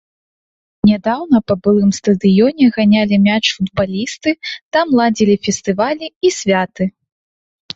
Нядаўна 0.91 1.37
па 1.51 1.55
былым 1.67 1.91
стадыёне 1.97 2.65
ганялі 2.77 3.15
мяч 3.27 3.41
футбалісты, 3.57 4.29
там 4.79 4.85
ладзілі 5.01 5.35
фестывалі 5.49 6.05
і 6.31 6.33
святы. 6.41 6.83